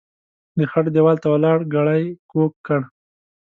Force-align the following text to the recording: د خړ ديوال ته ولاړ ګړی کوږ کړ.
د 0.57 0.59
خړ 0.71 0.85
ديوال 0.95 1.17
ته 1.23 1.27
ولاړ 1.33 1.57
ګړی 1.73 2.03
کوږ 2.31 2.51
کړ. 2.65 2.79